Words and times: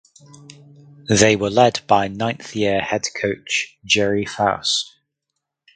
They 1.09 1.35
were 1.35 1.51
led 1.51 1.81
by 1.85 2.07
ninth–year 2.07 2.81
head 2.81 3.03
coach 3.21 3.77
Gerry 3.85 4.25
Faust. 4.25 4.95